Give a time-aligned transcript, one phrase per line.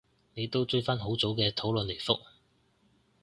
[0.33, 2.21] 你都追返好早嘅討論嚟覆